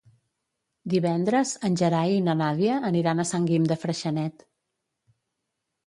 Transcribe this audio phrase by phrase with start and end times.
[0.93, 4.47] Divendres en Gerai i na Nàdia aniran a Sant Guim de Freixenet.